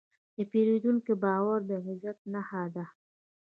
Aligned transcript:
د 0.35 0.37
پیرودونکي 0.51 1.13
باور 1.23 1.59
د 1.69 1.71
عزت 1.87 2.19
نښه 2.33 2.63
ده. 2.75 2.85